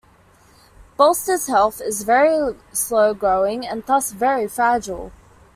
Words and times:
Bolster 0.97 1.37
heath 1.37 1.79
is 1.79 2.01
very 2.01 2.55
slow 2.73 3.13
growing 3.13 3.67
and 3.67 3.85
thus 3.85 4.11
very 4.13 4.47
fragile. 4.47 5.11